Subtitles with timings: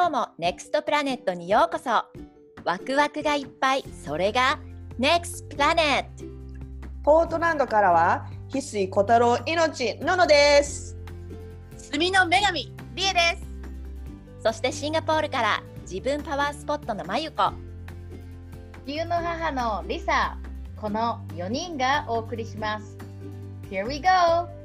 [0.00, 1.90] 今日も NEXT プラネットにようこそ。
[2.64, 3.84] ワクワクがいっぱい。
[4.02, 4.58] それが
[4.98, 6.24] NEXT プラネット。
[7.02, 10.96] ポートランドからは翡翠小太郎命ののです。
[11.76, 13.20] 墨の女神リエで
[14.40, 14.42] す。
[14.42, 17.52] そしてシンガポールから自分パワースポットのまゆこ
[18.86, 20.38] 地球の母のリサ
[20.80, 22.96] この4人がお送りします。
[23.70, 24.59] Here we go!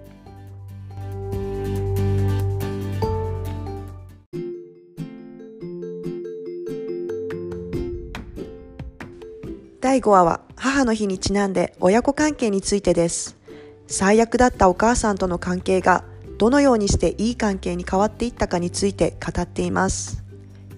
[9.85, 13.37] 第5話は母の日にちなんで親子関係についてです。
[13.85, 16.03] 最悪だったお母さんとの関係が
[16.39, 20.23] どのようにしていい関係に変わっていったかについて語っています。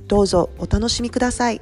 [0.07, 1.61] どうぞお楽しみください。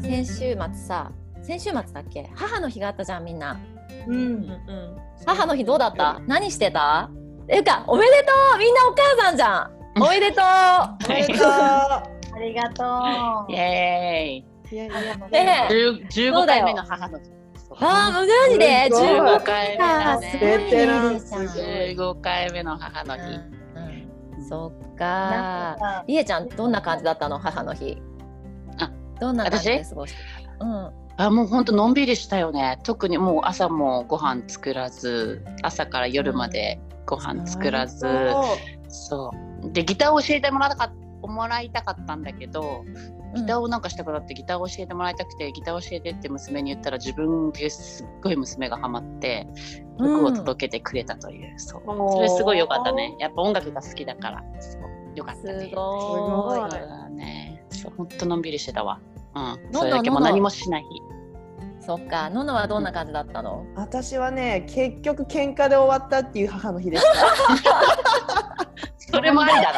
[0.00, 2.30] 先週末さ先週末だっけ？
[2.34, 3.60] 母の日があったじゃんみんな。
[4.06, 4.48] うん。
[5.26, 6.22] 母の日どうだった？
[6.26, 7.10] 何してた？
[7.46, 8.58] ていうかおめでとう！
[8.58, 10.44] みんなお母さんじゃんおめでとう。
[11.06, 11.46] おめでとう。
[11.46, 12.02] あ
[12.40, 12.84] りがと
[13.48, 13.52] う。
[13.52, 15.74] イエいやいやねえ。
[15.74, 17.24] ーイ十そうだよ15回目の母の日
[17.80, 20.38] あーマジですごい15 15回目だね。
[20.40, 21.66] ベテランいいじゃんすごい。
[21.96, 23.22] 15回目の母の日。
[24.48, 25.76] そっか。
[25.78, 28.00] かりえちゃんどんな感じだったの母の日？
[28.78, 28.90] あ
[29.20, 29.90] どんな感じで私？
[29.90, 30.18] 過ごして
[30.58, 30.64] た？
[30.64, 30.92] うん。
[31.20, 32.78] あもうほんとのんびりしたよね。
[32.84, 38.06] 特にもう朝もご飯作らず朝から夜までご飯作らず、
[38.88, 40.92] そうでギターを教えてもらいたか
[41.22, 42.84] もらいたかったんだけど
[43.34, 49.46] ギターをなんかしたくなってギターを教えてもらいたくてギターを教えてって娘に言ったら自分ですっごい娘がハマって
[49.98, 51.82] 曲を届けてくれたという、そう。
[51.84, 53.16] それすごい良かったね。
[53.18, 54.44] やっぱ音楽が好きだから。
[54.60, 54.82] そう。
[55.14, 55.64] 良かったすねごい。
[55.70, 57.64] すごいだね。
[57.70, 59.00] そうほんとのんびりしてたわ。
[59.34, 59.72] うん。
[59.72, 60.88] のそれだけもう何もしない日。
[61.84, 62.30] そっか。
[62.30, 63.66] ののはどんな感じだったの？
[63.74, 67.14] 私はね結局喧嘩で終わったっていう母の日でした。
[68.34, 68.37] そ
[69.28, 69.72] れもありだ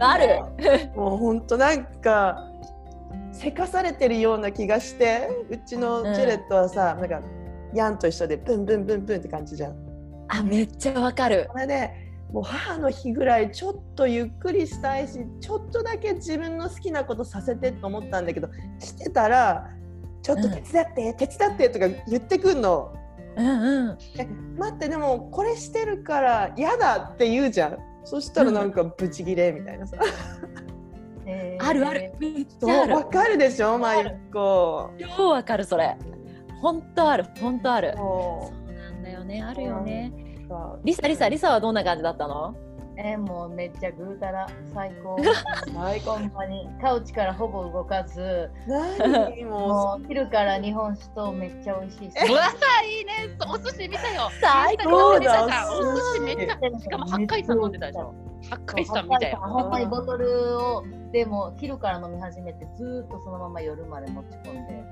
[0.00, 0.40] な ある
[0.96, 2.48] もうほんとなんか
[3.32, 7.20] せかされてるような気がしてうちのジェレットはさ、なんか
[7.74, 9.76] ヤンと一緒でブンブンブンブンって感じじゃん。
[10.28, 11.90] あめっちゃわかるこれで
[12.32, 19.68] もう母の日ぐらいちょっとゆっくりしたいしちょっとだけ自分の好きなことさせてと思ったんだけどしてたら
[20.22, 22.94] ちょっと手伝って、手伝ってとか言ってくんの。
[23.34, 24.28] うんうんえ
[24.58, 27.78] 待ってでもこれしてるから嫌だって言うじゃん。
[28.04, 29.96] そしたらなんかブチギレみたいなさ。
[31.26, 31.64] えー。
[31.66, 32.12] あるある。
[32.94, 34.90] わかるでしょまゆっこ。
[35.16, 35.96] 超わかるそれ。
[36.60, 37.96] 本当ある本当ある。
[37.96, 39.42] もそうなんだよね。
[39.42, 40.12] あるよね。
[40.84, 42.54] リサリサリサはどんな感じだったの？
[42.96, 45.16] えーもうめっちゃぐうたら最高。
[45.74, 46.68] 最高ほんまに。
[46.80, 48.50] カウチからほぼ動かず。
[48.66, 49.44] 何？
[49.44, 52.14] ももう昼から日本酒とめっちゃ美味しいし。
[52.30, 52.42] うわ
[52.84, 53.34] いいね。
[53.48, 54.28] お寿司見たよ。
[54.40, 55.46] 最高だ。
[55.72, 58.14] お寿司めっちゃしかも八海山飲んでたでしょ。
[58.50, 59.36] 八海山見たよ。
[59.38, 64.84] ほんまにボトルをでも昼から飲み始めてずーっとそのまま夜まで持ち込んで。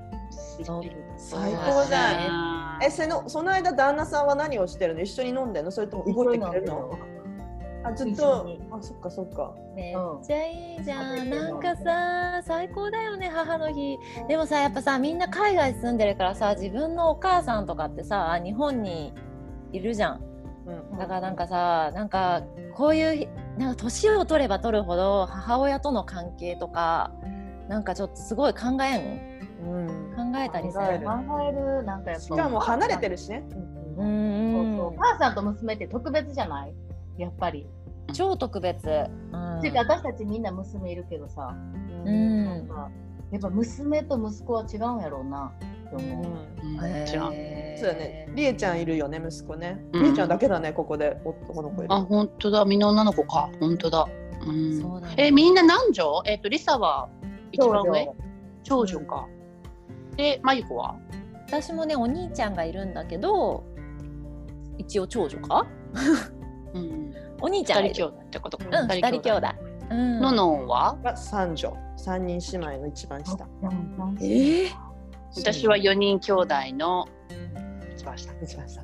[0.63, 0.83] そう
[1.17, 2.83] 最高じゃん。
[2.83, 5.01] えそのその間旦那さんは何をしてるの？
[5.01, 5.71] 一緒に飲んでるの？
[5.71, 6.97] それとも動いてくれるの？
[7.83, 8.61] あずっ一緒とに。
[8.71, 9.53] あそっかそっか。
[9.75, 13.97] めっちゃいいじゃん、うんなんかさ最高だよね母の日。
[14.27, 19.13] でもさやっぱさみんな海外住んでるからさ自分のお母さんとかってさ日本に
[19.71, 20.21] いるじゃん。
[20.67, 20.97] うん。
[20.97, 22.43] だからなんかさなんか
[22.75, 23.27] こういう
[23.57, 27.11] なんか年を取れば取るほど母親との関係とか
[27.67, 29.27] なんかちょっとすごい考え
[29.63, 29.85] うん。
[29.87, 31.05] ん考えたりさ考える。
[31.05, 31.83] 考える。
[31.83, 32.25] なんかやっぱ。
[32.25, 33.43] しかも離れてるしね。
[33.97, 34.85] ううんうそう。
[34.87, 36.73] お母さんと娘って特別じゃない？
[37.21, 37.67] やっぱり、
[38.13, 39.57] 超特別、うん。
[39.59, 41.55] っていうか私たちみんな娘いるけどさ、
[42.05, 42.45] うん。
[42.45, 42.89] なんか
[43.31, 45.53] やっぱ娘と息子は違うんやろうな。
[45.87, 46.25] って思う、
[46.63, 46.73] うん。
[46.75, 47.81] もちろんへー。
[47.81, 48.27] そうだね。
[48.35, 49.85] りえちゃんいるよね息子ね。
[49.93, 50.03] うん。
[50.03, 51.21] りえちゃんだけだねここで。
[51.23, 51.93] 男の子いる。
[51.93, 52.65] あ本当だ。
[52.65, 53.49] みんな女の子か。
[53.59, 54.07] 本当だ。
[54.45, 54.81] うん。
[54.81, 55.07] そうだ。
[55.07, 57.07] ねえみんな何女えっとリサは
[57.51, 58.13] 一番上？
[58.63, 59.27] 長長女か。
[60.17, 60.95] でまゆこは？
[61.47, 63.63] 私もねお兄ちゃんがいるんだけど
[64.77, 65.67] 一応長女か？
[66.73, 67.13] うん。
[67.41, 68.65] お兄ちゃん二人兄弟ってことか。
[68.65, 69.47] うん二人兄弟。
[69.89, 70.21] うん。
[70.21, 71.73] ののはが三女。
[71.97, 73.47] 三人姉妹の一番下。
[74.19, 74.69] えー、
[75.35, 77.07] 私は四人兄弟の
[77.95, 78.33] 一番下。
[78.41, 78.81] 一番下。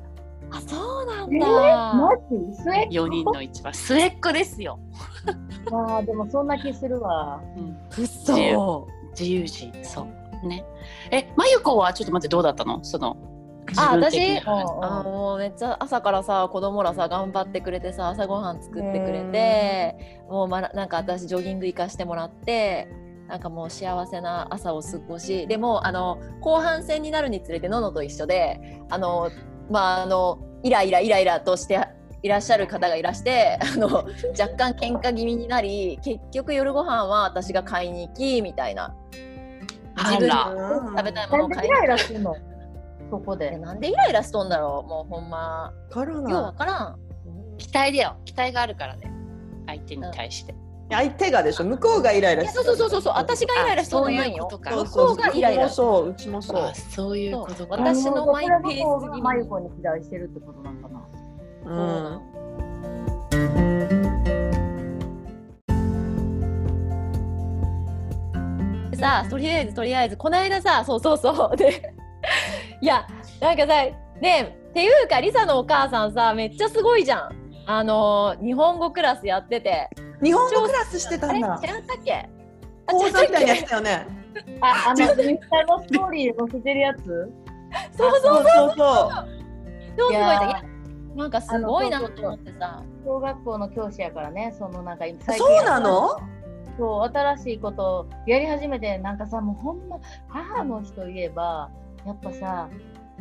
[0.50, 2.62] あそうなんえだ、ー、マジ？
[2.62, 3.74] 末っ四人の一番。
[3.74, 4.78] 末っ子ですよ。
[5.68, 7.40] 子あーでもそんな気するわ。
[7.90, 9.72] くっそ自由人。
[9.82, 10.06] そ
[10.42, 10.48] う。
[10.48, 10.64] ね。
[11.10, 12.82] えまゆこはちょっと待ってどうだったの？
[12.82, 13.16] その
[13.76, 14.38] あ私？
[14.46, 22.88] あもうめっちゃ朝からさ子供らさ頑張ってくれてさ朝ごはん作ってくれてもうまななんか私ジョギング行かしてもらって
[23.28, 29.30] なんかもう幸せな朝を過ごしでもあの後半戦になるにつれてののと一緒であの
[29.70, 31.78] まああのイライライライラとして
[32.22, 38.94] いらっしゃる方がいらしてあの若干喧嘩気味になり結局夜ご飯は私が買いに行きみたいな。
[40.00, 40.30] あ自分
[40.96, 42.36] 食べたいものを買いに行ライラするの？
[43.10, 43.56] そこで。
[43.58, 44.88] なんでイライラしとんだろう？
[44.88, 45.72] もうほんま。
[45.92, 46.98] コロようわナからん。
[47.58, 48.16] 期待だよ。
[48.24, 49.12] 期待があるからね。
[49.66, 50.54] 相手に対して、
[50.90, 51.64] 相手がでしょ。
[51.64, 53.02] 向こうがイライラいやそうそうそうそう。
[53.02, 54.48] そう私がイライラしとんのないよ。
[54.50, 55.68] 向こうがイライラ。
[55.68, 56.62] しそううちもそう。
[56.62, 57.76] あそういうことか。
[57.76, 61.00] 私のマイペースこれ向こうがマユコに期待してるってことなんかな。
[61.66, 61.70] う
[68.86, 68.90] ん。
[68.90, 70.16] でさとりあえずとりあえず。
[70.16, 71.56] この間さそうそうそう。
[71.56, 71.92] で
[72.80, 73.06] いや
[73.40, 73.68] なんかさ
[74.20, 77.30] ねっていうかリサのお母さんさめっちゃすごいじゃん。
[77.66, 79.88] あの日本語クラスやってて。
[80.22, 81.72] 日本語クラスしてたあれ違んだったっ
[82.04, 82.28] け
[82.86, 84.06] あ講座みたいなやつだよね。
[84.60, 87.32] あ、あの、インスタのストーリーで載せてるやつ？
[87.96, 89.28] そうそうそうそうそう。
[89.96, 90.14] すごい
[91.16, 92.82] なんかすごいなと思ってさ。
[93.04, 96.16] 小学校の教師やからね、そのなんか最近そうなの
[96.76, 99.98] そう新しいことをやり始めてなんかさもうほんま
[100.28, 101.70] 母の日といえば
[102.08, 102.68] やっぱさ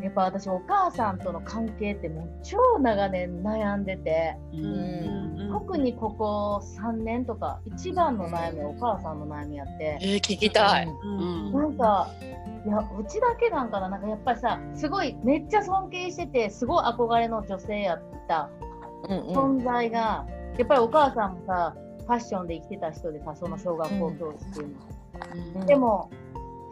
[0.02, 9.98] やっぱ私お母さんとの関係ってもう超長年悩んでてうん特にここ3年とか一番の悩みはお母さんの悩みやって。
[10.02, 11.54] えー、聞きたい、ううん。
[11.54, 12.10] なんか
[12.66, 18.50] いやうちだけなんかななんかやっぱりさすごいめっちゃ尊敬しててすごい憧れの女性やった
[19.10, 19.60] うんうん。
[19.60, 20.26] 存在が
[20.58, 25.62] やっぱりお母さんもさファッションで生きてた人でさその小学校教師っていうの。
[25.62, 25.66] うん。
[25.66, 26.10] でも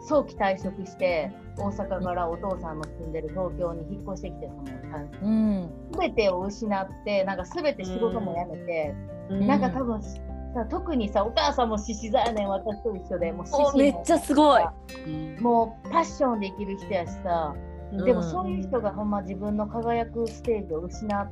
[0.06, 5.70] 早期退職して大阪からお父さんの住んでる東京に引っ越してきてそのうん。
[5.98, 8.94] 全てを失ってなんか全て仕事も辞めて、
[9.30, 9.46] うん。
[9.46, 14.62] なんか多分さ特にさお母さんも獅子座やねん私と一緒でもうめっちゃすごい。
[15.06, 17.54] うんもうパッションで生きる人やしさ、
[17.92, 18.04] うん。
[18.04, 21.30] でもそういう人がほんま自分の輝くステージを失っ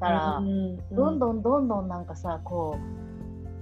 [0.00, 0.76] たら、うん。
[0.94, 3.07] どんどんどんどんなんかさこう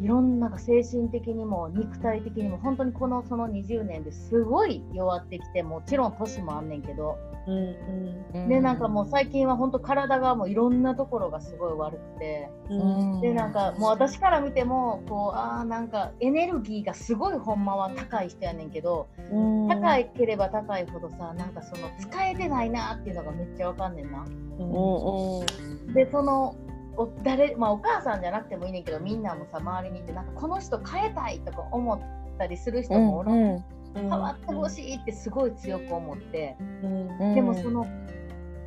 [0.00, 7.16] いろんな精神的にも肉体的にも本当にこのその20年ですごい弱ってきてもちろん年もあんねんけど、
[7.46, 12.50] うんでなんかもう最近は本当体がもういろんなところがすごい悪くて。
[12.68, 13.20] うん。
[13.20, 19.68] でなんかもう私から見てもこうあーなんかエネルギーがすごいほんまは高い人やねんけどうん。
[19.68, 24.24] 高いければ高いほどさなんかその使えてないなっていうのがめっちゃわかんねんな。
[24.58, 25.94] うんうん。
[25.94, 26.56] でその
[26.96, 32.00] お誰、まあ、お母さんじゃなくてもいいねんけどみんなもさ周りにいてなんかこの人変えたいとか思っ
[32.38, 33.64] たりする人もおる、うん
[33.96, 37.34] 変わってほしいってすごい強く思って、うん。
[37.34, 37.86] でもその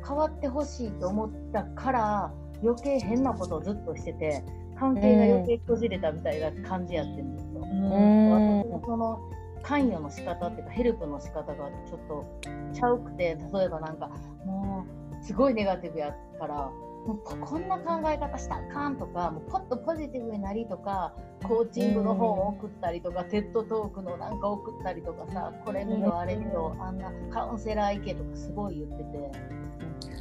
[0.06, 2.32] 変わってほしいと思ったから
[2.62, 4.42] 余計変なことをずっとしてて
[4.78, 7.60] 関係が余計閉じれたみたいな感じやってるんですよ。
[7.60, 8.80] うん。
[8.84, 9.20] その
[9.62, 12.40] 関与の仕方っていうかヘルプの仕方がちょっと
[12.72, 14.08] ちゃうくて例えばなんか
[14.44, 14.86] も
[15.20, 16.70] うすごいネガティブやから
[17.06, 29.60] もうここんな考え方したらあかんとかもうもっとポジティブになりとかコーチングの本を送ったりとか、 TED Talk のなんか送ったりとかさこれ見ろあれ見ろあんなカウンセラー行けとかすごい言ってて。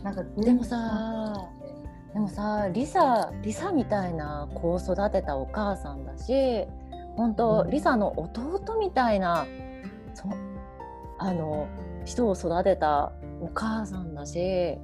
[0.03, 1.49] なんかでもさ
[2.13, 6.65] でもさリサリサみたいな子を育てたお母さんだし
[7.15, 9.45] 本当、リサの弟みたいな
[10.13, 10.23] そ
[11.17, 11.67] あの
[12.05, 14.77] 人を育てたお母さんだし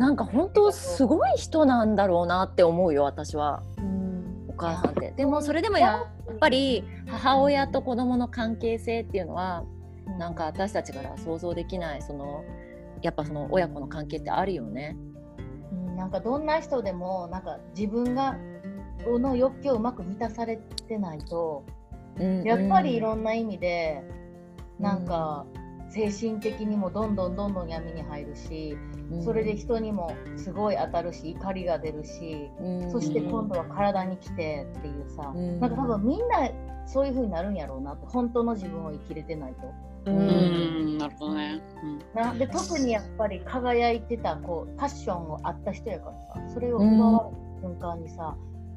[0.00, 3.62] なんか本当すごい人なんだろうなって思うよ私は。
[4.48, 5.12] お母さんって。
[5.14, 9.62] でもそれでもやっぱり母親と子供の関係性っていうのは
[10.18, 12.42] なんか私たちからは想像できないその
[13.02, 14.96] やっぱその親子の関係ってあるよね。
[15.70, 15.96] うん。
[15.96, 18.38] なんかどんな人でもなんか自分が
[19.06, 21.66] の欲求をうまく満たされてないと
[22.42, 24.02] やっぱりいろんな意味で
[24.78, 25.44] なんか
[25.90, 28.76] 精神的にもどんどんどんどん闇に入るし
[29.24, 32.48] それで人にもすごい当たるし怒りが出るし
[32.90, 35.60] そして今度は体に来てっていうさうん。
[35.60, 36.48] なんか多分みんな
[36.86, 39.60] そういう風になるんやろうなって本当の自分を生きれてないと。
[40.06, 41.60] ううんんなるほどね、
[42.14, 48.34] なで特にやっぱり輝いてたこうパッションをあった人やからさそれを奪われた瞬間にさ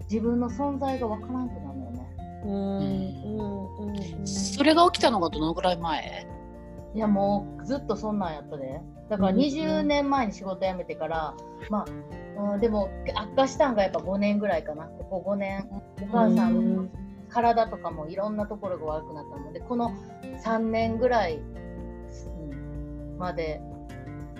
[0.10, 2.08] 自分の存在がわからんくなるのよね。
[2.46, 2.51] うん。
[3.38, 3.43] う
[3.86, 4.20] ん。
[4.20, 6.27] うん、それが起きたのがどのぐらい前？
[6.93, 8.81] いやもうずっとそんなんやったで。
[9.09, 11.35] だからうん20年前に仕事辞めてから、
[11.69, 11.85] ま
[12.38, 14.85] あ、うん、でも悪化したんがやっぱ5年ぐらいかな。
[14.85, 15.67] ここ5年
[16.01, 16.88] お母さんの
[17.29, 19.51] 体とかもいろんなところが悪くなったの。
[19.53, 19.91] でこの
[20.43, 23.62] 3年ぐらい、うんまで。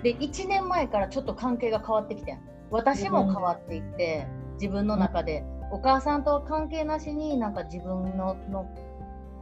[0.02, 2.40] で1年前からちょっと関係が変わってきてん。
[2.70, 5.44] 私も変わっていって自分の中で。
[5.70, 8.66] お母さんとは関係なしになんか自分のの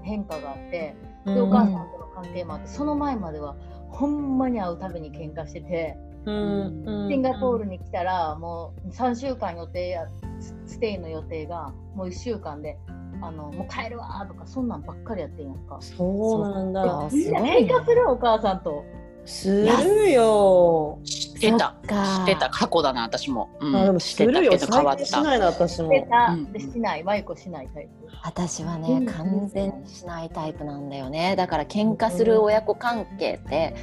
[0.02, 3.56] 変化があってでお母さんとの関係もあってその前までは
[3.90, 10.06] ほんまに会うたびに喧嘩しててシンガポールに来たらもう3週間予定や
[10.40, 12.78] スステイの予定がもう1週間で
[13.20, 15.78] あのもう帰るわとかそんなんばっかりやってんやんか。
[15.80, 17.08] そうなんだあ。
[17.12, 18.84] みんな喧嘩するお母さんと。
[19.24, 20.98] するよ。
[21.42, 21.74] 知ってた。
[21.80, 22.50] そっか知ってた。
[22.50, 23.76] 過去だな私も、うん。
[23.76, 24.52] あでもするよ。
[24.52, 25.04] 知ってたけど変わった。
[25.04, 25.88] しないな私も。
[25.88, 26.26] でた。
[26.32, 26.52] うん。
[26.52, 27.90] でしない、マイコしないタイプ。
[28.24, 29.06] 私はねうん。
[29.06, 31.34] 完全にしないタイプなんだよね。
[31.36, 33.74] だから喧嘩する親子関係って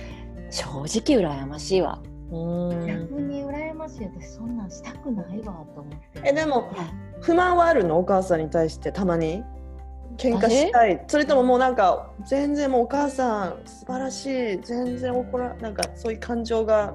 [0.49, 2.01] 正直羨ましいわ。
[2.31, 2.87] うん。
[2.87, 6.21] 逆に羨ましい私そんなんしたくないわと思って。
[6.23, 6.71] えでも
[7.21, 7.99] 不満はあるの？
[7.99, 9.43] お母さんに対してたまに？
[10.17, 11.03] 喧嘩したい。
[11.07, 14.59] それとももうなんか全然もうお母さん素晴らしい。
[14.61, 16.93] 全然怒らなんかそういう感情が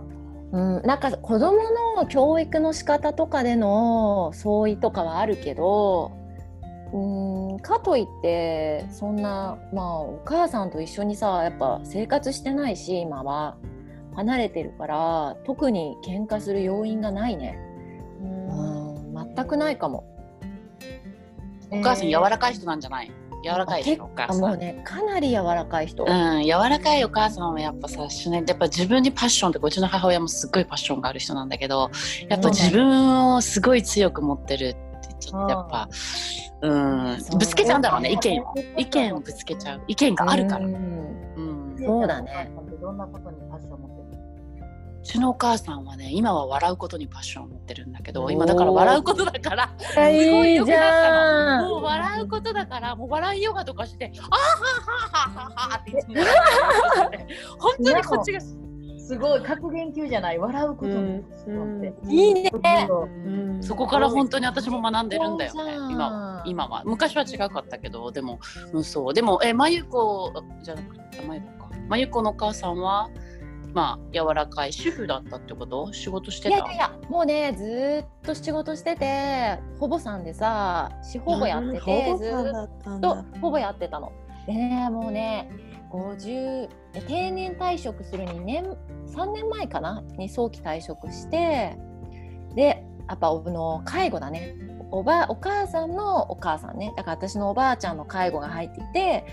[0.54, 1.58] うん、なんか子供
[1.96, 6.12] の教育の仕方とかでの相違とかはあるけど
[6.92, 13.56] うんかといってそんなまあお母さんと一緒にさやっぱ生活してないし今は。
[14.16, 17.58] 離れてるから特に喧嘩する要因がないね、
[18.22, 20.04] うん、全くないかも。
[21.72, 23.10] お母さん柔らかい人なんじゃない？
[23.44, 31.90] 柔らかい人お母さんあもうねかなり柔らかい人、うん、柔らかいお母さんはやっぱさしねやっぱ自分にパッションとかうちの母親もすっごいパッションがある人なんだけど
[32.28, 35.88] やっぱ自分をすごい強く持ってるってちょっとやっぱ
[36.62, 38.54] うんぶつけちゃうんだろうね意見を。
[38.78, 39.82] 意見をぶつけちゃう。
[39.86, 41.76] 意見があるから、ううん。
[41.78, 42.50] そうだね。
[42.80, 43.43] どんなことに
[45.04, 51.68] ちのお母さんはね今は笑うことにパッションを持ってるんだけど今だから笑うことだからすごい良くなったの。
[51.68, 56.14] もう笑うことだからもう笑いヨガとかしてあーはーはーはーはーっていつも
[57.58, 60.92] 本当にこっちがすごい格言級じゃない笑うこと
[62.10, 62.50] いいね。
[62.54, 63.62] うん。
[63.62, 66.82] そこから本当に私も学んでるんだよね今は今は。
[66.86, 68.40] 昔は違かったけどでも、
[68.72, 69.12] うん、そう。
[69.12, 70.32] でもえまゆこ
[70.62, 71.70] じゃなくてまゆこか。
[71.86, 73.10] まゆこのお母さんは
[73.74, 75.92] まあ柔らかい主婦だったってこと？
[75.92, 76.56] 仕事してた？
[76.56, 84.12] いやいやいやもうねずーっと仕事しててほぼさんでさしほぼやっててずーっとだほぼやってたの。
[84.46, 85.50] でねもうね
[85.92, 88.64] 50え定年退職する2年
[89.08, 90.02] 3年前かな？
[90.18, 91.76] に早期退職して
[92.54, 94.56] でやっぱあの介護だね。
[94.90, 96.92] おばお母さんのお母さんね。
[96.96, 99.24] だから私のおばあちゃんの介護が入っていて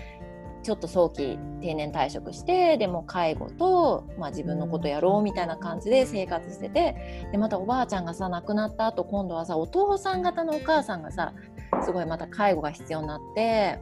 [0.62, 11.34] ちょっと早期定年退職してでも介護と、まあ、自分のことやろうみたいな感じで生活しててでまたおばあちゃんがさ亡くなった後今度はさお父さん方のお母さんがさ
[11.84, 13.80] すごいまた介護が必要になって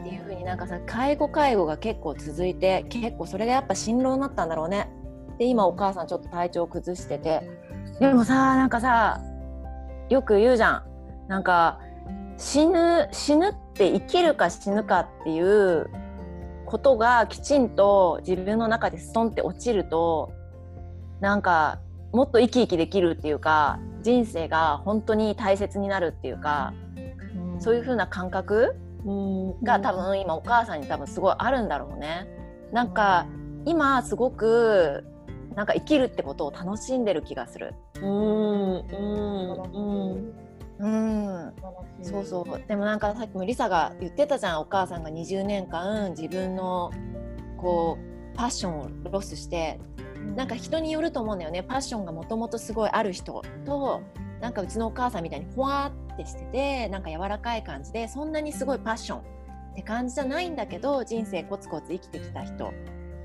[0.00, 4.90] っていう風になんかさ介護介護が結構続いて結構それがやっぱ辛労になったんだろうね。
[5.38, 7.48] で今お母さんちょっと体調崩してて
[7.98, 9.20] でもさなんかさ
[10.10, 10.84] よく言うじゃん
[11.28, 11.80] なんか
[12.36, 15.90] 死ぬ死ぬって生きるか死ぬかっていう
[16.70, 20.32] ことがきちんと自分の中でストンって落ちると
[21.20, 21.80] なんか
[22.12, 26.72] もっと生き生きできるっていうか人生が本当に大切になるっていうか
[27.58, 29.64] そういう風な感覚うん。
[29.64, 32.28] が多分今お母さんに多分すごいあるんだろうね。
[32.72, 33.26] なんか
[33.64, 35.04] 今すごく
[35.56, 37.74] なんか生きるってことを楽しんでる気がする。
[37.96, 38.06] うん。
[38.06, 40.12] うん。
[40.12, 40.34] うん、
[42.02, 42.62] そうそう。
[42.66, 44.60] でもなんかさっきもリサが言ってたじゃん。
[44.60, 46.90] お母さんが20年間自分の
[47.58, 49.78] こうパッションをロスして。
[50.36, 51.62] なんか人によると思うんだよね。
[51.62, 54.02] パッションがもともとすごいある人と
[54.42, 59.22] なんかうちのお母さんみたいにほわーってしててなんか柔らかい感じでそんなにすごいパッションっ
[59.76, 62.70] て感じじゃないんだけど人生コツコツ生きてきた人。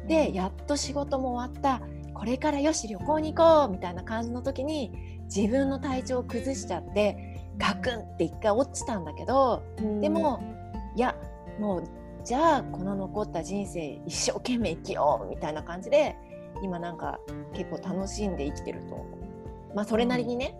[0.07, 1.81] でやっと仕事も終わった。
[2.13, 4.93] これからよし旅行に行こうみたいな感じの時に
[5.25, 7.24] 自分の体調を崩しちゃって
[7.57, 10.01] ガクンって一回落ちたんだけどうん。
[10.01, 10.41] でも
[10.95, 11.15] いや
[11.59, 11.83] もう
[12.23, 16.15] じゃあこの残った人生一生懸命生きようみたいな感じで
[16.63, 17.19] 今なんか
[17.53, 19.07] 結構楽しんで生きてると思う。
[19.75, 20.55] まあそれなりにね、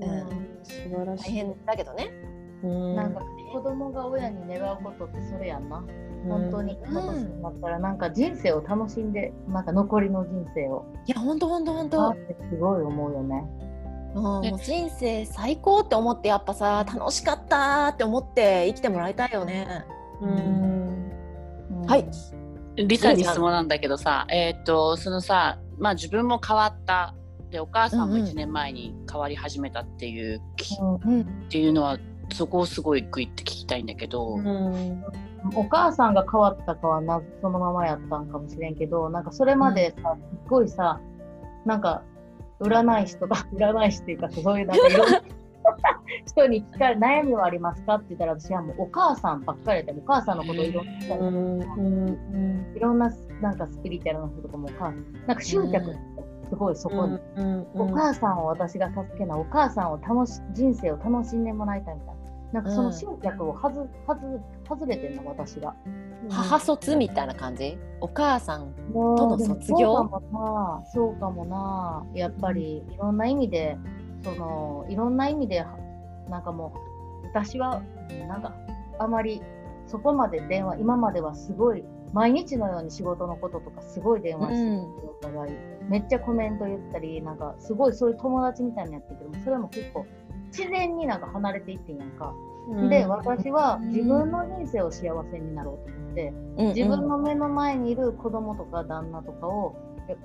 [0.00, 0.58] うん。
[0.64, 1.24] 素晴らしい。
[1.24, 2.10] 大変だけどね。
[2.62, 2.96] うん。
[2.96, 3.22] なんか
[3.52, 5.84] 子供が親に願うことってそれやんな。
[6.28, 10.84] 本当にこの年になったらなんか人生を楽しんでなんか残りの人生を。
[11.06, 12.08] いやほんとほんとほんあと。
[12.08, 13.44] ってすごい思うよね。
[14.16, 19.84] うんもう人生最高って思ってやっぱさ楽しかったって思って生きてもらいたいよね。
[20.22, 20.30] うん。
[21.82, 21.86] うん。
[21.86, 22.08] はい。
[22.76, 27.14] リサに質問なんだけどさ、えーっとそのさ、まあ、自分も変わった。
[27.50, 28.26] でお母さんもうんうん。
[28.26, 30.40] 1年前に変わり始めたっていう,、
[30.80, 31.98] うんっていうのは
[32.32, 35.04] そこをすごいグイって聞きたいんだけど、うん。
[35.54, 41.00] お母さんが変わったかはなそのままやったんかもしれんけどなんかそれまでさ、すっごいさ
[41.64, 42.02] なんか
[42.60, 45.22] 占い師とか占い師っていうかそういうなんかいろんな
[46.26, 50.86] 人に聞かれ悩みはありますかって言ったら私はもうお母さんばっかりでお母さんのことをいろん
[51.58, 51.66] な
[52.74, 55.96] いろんななんかスピリチュアルな人とかもお母さんなんか執着、
[56.48, 62.16] すごいそこに、うんお母さんを私が助けないお母さんを楽し人生を楽しんでもらいたいみたいな。
[62.52, 65.74] なんかその集客をはず、はず外れてんの私が。
[66.28, 67.78] 母卒みたいな感じ？
[68.00, 70.84] お母さんととの卒業そうかもな。
[70.92, 72.06] そうかもな。
[72.14, 72.78] やっぱり。
[72.78, 73.76] いろんな意味で
[74.22, 75.64] そのいろんな意味で
[76.28, 76.72] なんかも
[77.22, 77.82] う私は
[78.28, 78.54] なんか
[78.98, 79.42] あまり
[79.86, 85.52] そこまで電話今まではすごい毎日のように仕事のこととかすごい電話してるお互い、
[85.88, 90.06] めっちゃコメント言ったりなんかすごいそういう友達みたいなやってるけどそれも結構
[90.46, 92.32] 自然になんか離れていってんやんか、
[92.88, 96.32] で私は自分の人生を幸せになろうと思って、
[96.74, 99.76] 自分の目の前にいる子供とか旦那とかを
[100.08, 100.16] え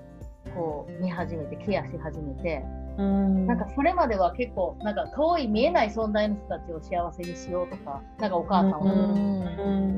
[0.56, 2.64] こう見始めてケアし始めて、
[2.98, 3.46] うん。
[3.48, 8.90] なんかそれまでは結構なんか遠い見えない存在の人たちを幸せにしようとかなんかお母さんを、うん。
[8.92, 9.48] う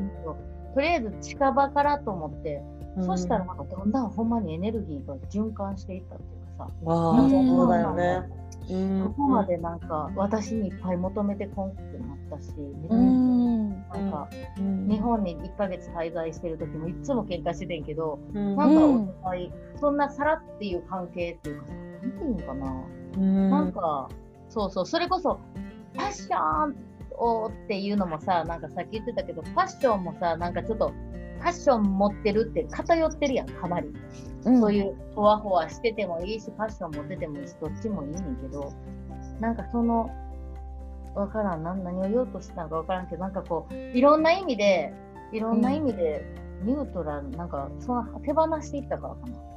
[0.01, 0.11] ん。
[0.73, 2.61] とりあえず近場からと思って、
[2.97, 3.05] うん。
[3.05, 8.23] そしたらなんかだんだんほんまにエネルギーが循環していったっていうかさ、わそうだよね。
[8.27, 13.69] うんここまでなんか私にいっぱい求めてこんくなったし、うん。
[13.69, 14.87] なんかうん。
[14.87, 18.55] 日本に1ヶ月滞在してる時もいつも喧嘩しててんけど、うん。
[18.55, 22.83] なんかお互い、そんなさらっていう関係っていうかさ、なんていうのかな、
[23.17, 23.49] うん。
[23.49, 24.09] なんか、
[24.49, 25.39] そうそう、それこそ、
[25.93, 26.75] ファッション
[27.17, 30.89] をっていうのもさ、なんかさっき言ってたけど、ファッションもさ、なんかちょっと、
[31.39, 33.91] ファッション持ってるって偏ってるやん、かなり。
[34.43, 38.73] そういうふわふわしててもいいし、ファッション持っててもいいし、どっちもいいねんけど、
[39.39, 40.09] なんかその、
[41.15, 44.93] わからん、何何を言おうとしてたのかわからんけど、なんかこう、いろんな意味で、
[45.31, 46.25] いろんな意味で、
[46.63, 49.53] ニュートラル、なんか、その手放していったからかな。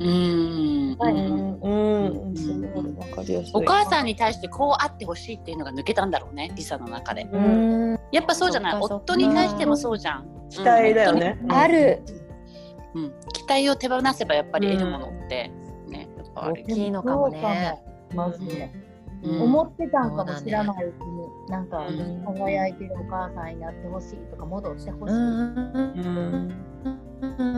[0.00, 0.96] うん。
[0.98, 1.14] はい。
[1.14, 1.60] うん。
[1.60, 2.36] うん。
[2.36, 3.50] すごいわかりやすい。
[3.54, 4.06] お母さん。
[4.06, 6.10] に対してこうあってほしいっていうのが抜けたん。
[6.10, 7.98] だろうねリサの中でうん。
[8.10, 10.26] やっぱそうじゃない夫に対してもそうじゃん。
[10.48, 11.38] 期待だよね。
[11.48, 12.02] ある
[12.94, 15.50] うん、期待を手放せばやっぱり得るものって
[15.86, 17.80] ね、やっぱあ大るきいのかもね。
[18.14, 18.72] マジで。
[19.22, 19.42] うん。
[19.42, 22.24] 思ってたんかもしれないうちに、なんかうん。
[22.24, 25.14] 輝いてるお母さんになってほしいとか戻ってほしい。
[25.14, 26.70] うん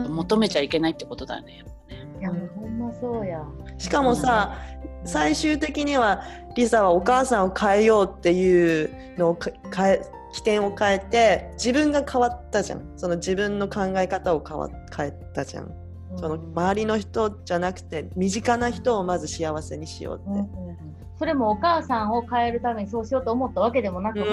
[0.09, 2.07] 求めちゃいけないってことだよねやっぱね。
[2.19, 3.43] いやもうほんまそうや。
[3.77, 4.57] しかもさ
[5.05, 6.23] 最終的には
[6.55, 10.01] リサはお母さんを変えようっていうのをか変え
[10.33, 12.91] 起点を変えて自分が変わったじゃん。
[12.97, 15.71] その自分の考え方を変わ変えたじゃん。
[16.15, 20.82] その周りの人じゃなくて身近な人をまず幸せにしようって、うん
[21.23, 24.23] それもお母さんを変えるためにそうしようと思ったわけでもなく、う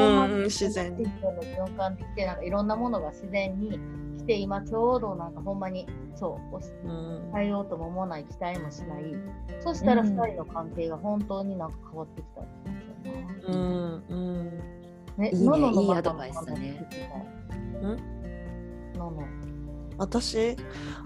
[0.41, 1.07] ん自然に。
[1.07, 3.79] 循環できてなんかいろんなものが自然に
[4.19, 5.61] 来て今ちょうどなんかほん。
[5.61, 6.61] まにそう
[7.33, 9.05] 変えようとも思わない期待もしない。
[9.61, 10.19] そしたらうん。
[10.19, 12.75] 2人の関係が本当になんか変わってきたって感
[13.05, 13.57] じやな。
[13.57, 14.59] うんうん。
[15.17, 16.89] ねいいねのののいいアドバイスだね
[18.95, 18.99] ん？
[18.99, 19.23] のの。
[19.97, 20.57] 私？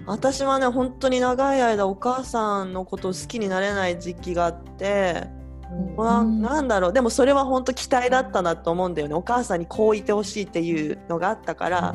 [0.07, 6.43] 私はね本当に長い間お母さんのことを好きになれない時期があって、うん。
[6.43, 6.93] なんだろう。
[6.93, 9.15] でもそれは本当期待だったなと思うんだよね。
[9.15, 11.95] お母さんにこういてほしいっていうのがあったから、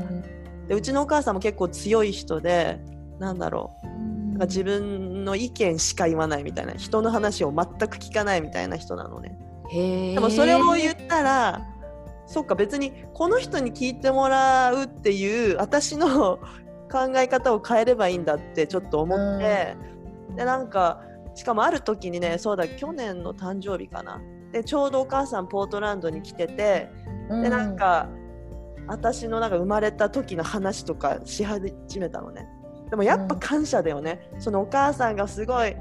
[0.67, 2.79] でうちのお母さんも結構強い人で
[3.19, 3.87] なんだろう。
[4.29, 6.73] なんか自分の意見しか言わないみたいな。
[6.73, 9.37] 人の話を全く聞かないみたいな人なのね。
[9.71, 11.61] でもそれを言ったら
[12.25, 16.39] そっか別にこの人に聞いてもらうっていう私の
[16.91, 19.75] 考え方を変えればいいんだってちょっと思って、
[20.35, 21.01] でなんか
[21.39, 24.21] しかもある時にねそうだ去年の誕生日かな。
[24.51, 26.89] でちょうどお母さんポートランドに来てて
[27.29, 28.09] うでなんか
[28.87, 32.45] 私のなんか生まれた時の話とかし始めたのね。
[32.89, 35.75] でもやっぱ感謝だよね、そのお母さんがすごいい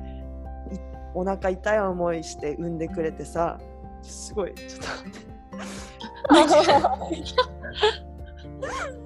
[1.15, 3.59] お腹痛い思いして産んでくれてさ
[4.03, 7.35] すごいちょっと待って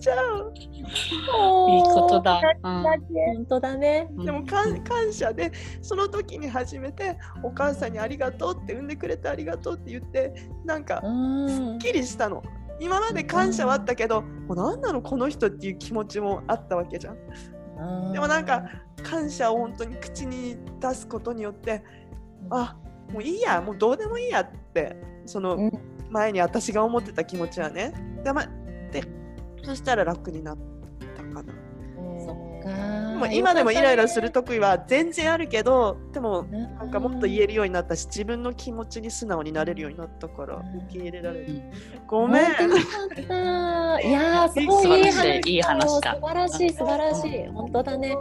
[0.00, 0.52] ちゃう。
[0.56, 4.08] いいことだ、本当だね。
[4.24, 10.34] でも感感謝でその時に初めてお母さんにありがとうって産んでくれてありがとうって言って
[10.64, 11.48] なんかうん。
[11.48, 12.42] すっきりしたの。
[12.80, 18.12] 今まで感謝はあったけど、もう何なのこの人っていう気持ちもあったわけじゃん。
[18.12, 18.64] でもなんか
[19.02, 21.82] 感謝を本当に口に出すことによって
[22.50, 22.76] あ
[23.10, 25.70] もういいやもうどうでもいいやってそのうん。
[26.10, 27.92] 前に私が思ってた気持ちはね。
[28.24, 28.44] で,、ま、
[28.92, 29.04] で
[29.64, 30.58] そしたら楽になっ
[31.16, 31.52] たかな。
[32.18, 33.10] そっか。
[33.12, 40.78] でも今でもイライラする時は全然あるけどでもなんかもっと言えるようになったし自分の気持ちに素直になれるようになったからうん。
[40.84, 41.46] 受け入れられる。
[41.46, 41.62] うん。
[42.06, 42.42] ごめん。
[44.02, 45.16] いやーすごいいい話。
[45.16, 46.14] だよいい話だ。
[46.14, 47.46] 素晴らしい素晴らしい。
[47.48, 48.16] 本当だね。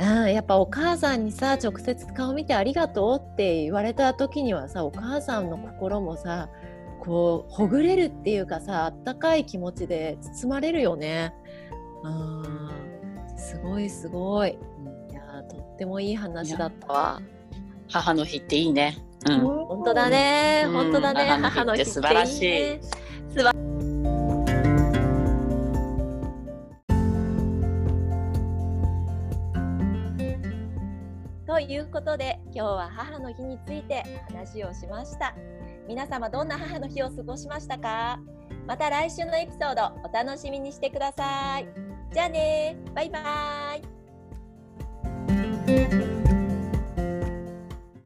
[0.00, 6.48] うん、やっぱお母さんにさ直接顔見てありがとうって言われた時にはさお母さんの心もさ
[7.00, 11.32] こうほぐれるっていうかさあったかい気持ちで包まれるよね。
[12.04, 12.70] うん
[13.36, 14.58] すごいすごい。
[15.10, 17.22] いやーとっってもいい話だったわ。
[17.88, 18.98] 母の日っていいね。
[19.28, 19.40] うん。
[19.40, 22.80] 本当だね、うん本当だね、母母の日って素晴らしいいいね。
[23.30, 23.52] 素晴
[31.46, 35.34] ということで今日は母の日について話をしました
[35.88, 38.20] 皆様どんな母の日を過ごしましたか？
[38.66, 41.68] また来週のエピソードお楽しみにしてください。
[42.12, 42.76] じゃあね。
[42.94, 43.82] バイバイ。